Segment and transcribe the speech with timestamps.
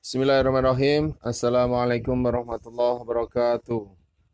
[0.00, 1.12] Bismillahirrahmanirrahim.
[1.20, 3.84] Assalamualaikum warahmatullahi wabarakatuh.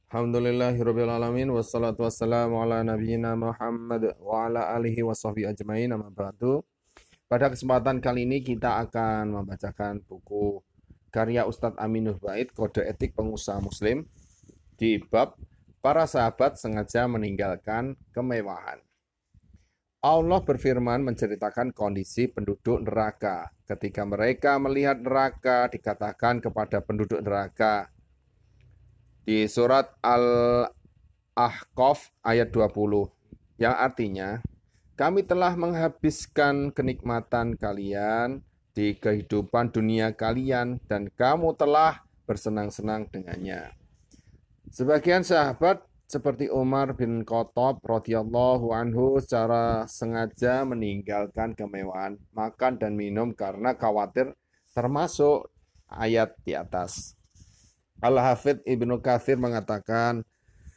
[0.07, 1.59] Alhamdulillahirrahmanirrahim.
[1.59, 5.91] Wassalatu wassalamu ala nabiyyina Muhammad wa ala alihi wa sahbihi ajmain.
[7.27, 10.63] Pada kesempatan kali ini kita akan membacakan buku
[11.11, 14.07] karya Ustadz Aminuh Bait, Kode Etik Pengusaha Muslim,
[14.79, 15.35] di bab
[15.83, 18.86] Para Sahabat Sengaja Meninggalkan Kemewahan.
[20.07, 23.51] Allah berfirman menceritakan kondisi penduduk neraka.
[23.67, 27.91] Ketika mereka melihat neraka, dikatakan kepada penduduk neraka
[29.27, 30.71] di surat Al-Ahqaf
[32.23, 33.11] ayat 20
[33.59, 34.39] yang artinya
[34.95, 38.47] kami telah menghabiskan kenikmatan kalian
[38.79, 43.75] di kehidupan dunia kalian dan kamu telah bersenang-senang dengannya.
[44.71, 53.35] Sebagian sahabat seperti Umar bin Khattab radhiyallahu anhu secara sengaja meninggalkan kemewahan makan dan minum
[53.35, 54.31] karena khawatir
[54.71, 55.51] termasuk
[55.91, 57.19] ayat di atas.
[57.99, 60.23] Al-Hafidh Ibnu Kathir mengatakan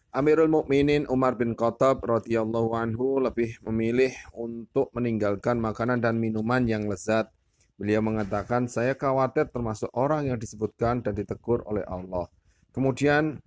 [0.09, 6.90] Amirul Mukminin Umar bin Khattab radhiyallahu anhu lebih memilih untuk meninggalkan makanan dan minuman yang
[6.90, 7.30] lezat.
[7.78, 12.25] Beliau mengatakan, saya khawatir termasuk orang yang disebutkan dan ditegur oleh Allah.
[12.73, 13.38] Kemudian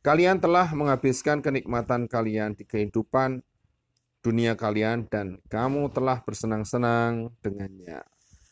[0.00, 3.44] Kalian telah menghabiskan kenikmatan kalian di kehidupan
[4.24, 8.00] dunia kalian dan kamu telah bersenang-senang dengannya.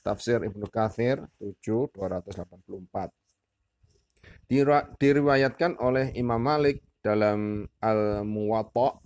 [0.05, 3.09] Tafsir Ibnu Kathir 7 284.
[5.01, 9.01] Diriwayatkan oleh Imam Malik dalam Al-Muwatta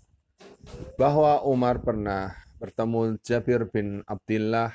[0.98, 4.74] bahwa Umar pernah bertemu Jabir bin Abdullah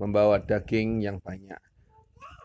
[0.00, 1.60] membawa daging yang banyak.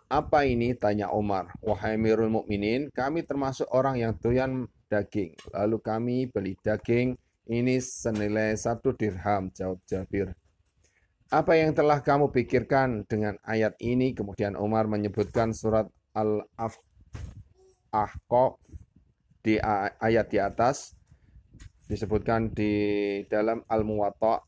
[0.08, 0.72] Apa ini?
[0.72, 1.52] Tanya Umar.
[1.60, 5.36] Wahai Mirul Mukminin, kami termasuk orang yang doyan daging.
[5.52, 10.32] Lalu kami beli daging ini senilai satu dirham, jawab Jabir.
[11.28, 14.16] Apa yang telah kamu pikirkan dengan ayat ini?
[14.16, 16.80] Kemudian Umar menyebutkan surat Al-Ahqaf
[19.44, 19.60] di
[20.00, 20.96] ayat di atas
[21.88, 22.72] disebutkan di
[23.28, 24.40] dalam Al-Muwatta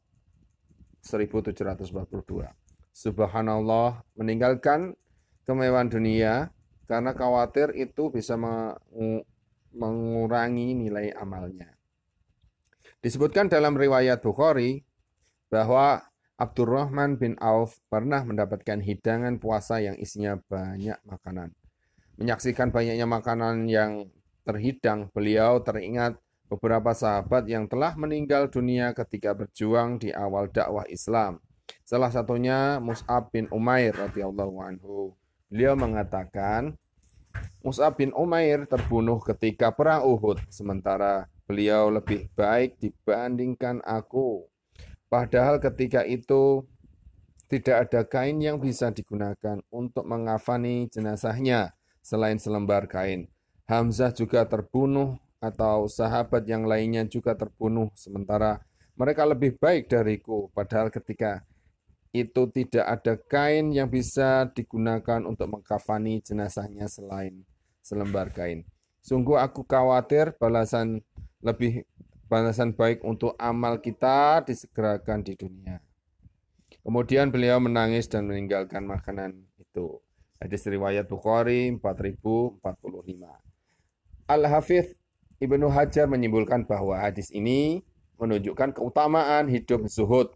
[1.03, 2.47] 1742.
[2.96, 4.96] Subhanallah meninggalkan
[5.50, 6.54] kemewahan dunia
[6.86, 8.38] karena khawatir itu bisa
[9.74, 11.74] mengurangi nilai amalnya.
[13.02, 14.86] Disebutkan dalam riwayat Bukhari
[15.50, 16.06] bahwa
[16.38, 21.52] Abdurrahman bin Auf pernah mendapatkan hidangan puasa yang isinya banyak makanan.
[22.22, 24.08] Menyaksikan banyaknya makanan yang
[24.48, 26.16] terhidang, beliau teringat
[26.48, 31.44] beberapa sahabat yang telah meninggal dunia ketika berjuang di awal dakwah Islam.
[31.86, 35.14] Salah satunya Mus'ab bin Umair radhiyallahu anhu.
[35.50, 36.78] Beliau mengatakan,
[37.66, 44.46] Mus'ab bin Umair terbunuh ketika perang Uhud, sementara beliau lebih baik dibandingkan aku.
[45.09, 46.70] Padahal ketika itu
[47.50, 51.74] tidak ada kain yang bisa digunakan untuk mengafani jenazahnya
[52.06, 53.26] selain selembar kain.
[53.66, 58.62] Hamzah juga terbunuh atau sahabat yang lainnya juga terbunuh sementara
[58.94, 60.54] mereka lebih baik dariku.
[60.54, 61.42] Padahal ketika
[62.09, 67.46] itu tidak ada kain yang bisa digunakan untuk mengkafani jenazahnya selain
[67.86, 68.66] selembar kain.
[69.00, 71.06] Sungguh aku khawatir balasan
[71.40, 71.86] lebih
[72.30, 75.81] balasan baik untuk amal kita disegerakan di dunia.
[76.81, 80.02] Kemudian beliau menangis dan meninggalkan makanan itu.
[80.40, 82.64] Hadis riwayat Bukhari 4045.
[84.30, 84.96] Al-Hafidh
[85.40, 87.84] Ibnu Hajar menyimpulkan bahwa hadis ini
[88.20, 90.36] menunjukkan keutamaan hidup zuhud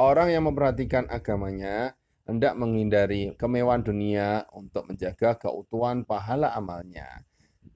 [0.00, 1.92] Orang yang memperhatikan agamanya
[2.24, 7.20] hendak menghindari kemewahan dunia untuk menjaga keutuhan pahala amalnya.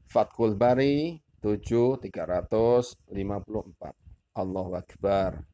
[0.08, 3.04] Fatkul Bari 7354.
[4.32, 5.44] Allahu Akbar.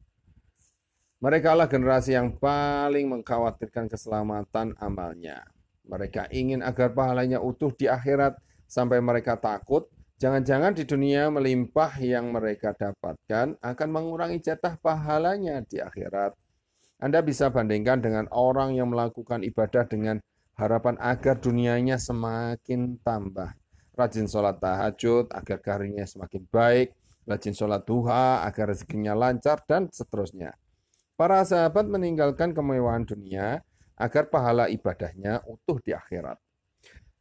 [1.19, 5.43] Mereka lah generasi yang paling mengkhawatirkan keselamatan amalnya.
[5.83, 8.39] Mereka ingin agar pahalanya utuh di akhirat
[8.71, 9.91] sampai mereka takut
[10.23, 16.31] Jangan-jangan di dunia melimpah yang mereka dapatkan akan mengurangi jatah pahalanya di akhirat.
[17.03, 20.23] Anda bisa bandingkan dengan orang yang melakukan ibadah dengan
[20.55, 23.51] harapan agar dunianya semakin tambah.
[23.91, 26.95] Rajin sholat tahajud agar karirnya semakin baik,
[27.27, 30.55] rajin sholat duha agar rezekinya lancar, dan seterusnya.
[31.19, 33.59] Para sahabat meninggalkan kemewahan dunia
[33.99, 36.39] agar pahala ibadahnya utuh di akhirat.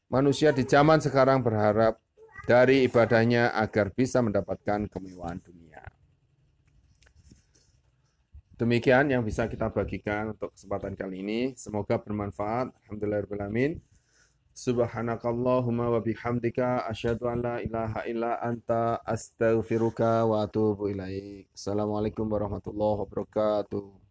[0.06, 1.98] Manusia di zaman sekarang berharap
[2.46, 5.61] dari ibadahnya agar bisa mendapatkan kemewahan dunia.
[8.62, 11.40] Demikian yang bisa kita bagikan untuk kesempatan kali ini.
[11.58, 12.70] Semoga bermanfaat.
[12.86, 13.82] Alhamdulillahirrahmanirrahim.
[14.54, 21.50] Subhanakallahumma wa bihamdika asyhadu an la ilaha illa anta astaghfiruka wa atubu ilaik.
[21.50, 24.01] Assalamualaikum warahmatullahi wabarakatuh.